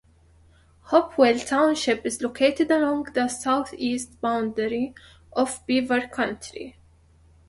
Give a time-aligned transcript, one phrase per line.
[0.85, 4.95] Hopewell Township is located along the southeast boundary
[5.31, 6.75] of Beaver County.